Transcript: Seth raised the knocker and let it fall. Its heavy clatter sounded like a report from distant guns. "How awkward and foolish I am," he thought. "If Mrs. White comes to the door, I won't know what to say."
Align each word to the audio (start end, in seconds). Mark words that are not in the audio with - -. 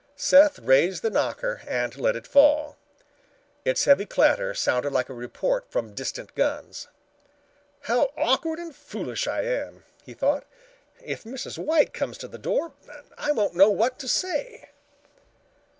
Seth 0.15 0.57
raised 0.57 1.03
the 1.03 1.11
knocker 1.11 1.61
and 1.67 1.95
let 1.95 2.15
it 2.15 2.25
fall. 2.25 2.75
Its 3.63 3.85
heavy 3.85 4.07
clatter 4.07 4.55
sounded 4.55 4.91
like 4.91 5.09
a 5.09 5.13
report 5.13 5.69
from 5.69 5.93
distant 5.93 6.33
guns. 6.33 6.87
"How 7.81 8.09
awkward 8.17 8.57
and 8.57 8.75
foolish 8.75 9.27
I 9.27 9.41
am," 9.43 9.83
he 10.03 10.15
thought. 10.15 10.45
"If 11.03 11.23
Mrs. 11.23 11.59
White 11.59 11.93
comes 11.93 12.17
to 12.17 12.27
the 12.27 12.39
door, 12.39 12.71
I 13.15 13.31
won't 13.31 13.53
know 13.53 13.69
what 13.69 13.99
to 13.99 14.07
say." 14.07 14.69